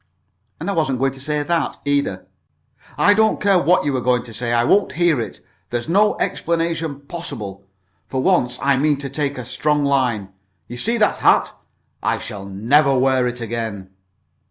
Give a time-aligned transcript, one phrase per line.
[0.59, 2.25] "And I wasn't going to say that, either."
[2.97, 4.51] "I don't care what you were going to say.
[4.51, 5.45] I won't hear it.
[5.69, 7.67] There's no explanation possible.
[8.07, 10.29] For once I mean to take a strong line.
[10.67, 11.53] You see that hat?
[12.01, 13.91] I shall never wear it again!"